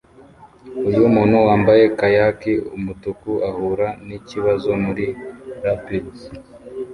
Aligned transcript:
Uyu 0.89 1.03
muntu 1.15 1.35
wambaye 1.47 1.83
kayaki 1.99 2.53
umutuku 2.77 3.31
ahura 3.49 3.87
nikibazo 4.07 4.69
muri 4.83 5.05
rapids 5.63 6.19